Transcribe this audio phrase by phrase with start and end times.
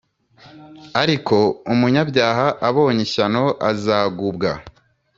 [1.01, 1.37] Ariko
[1.71, 4.51] umunyabyaha abonye ishyano Azagubwa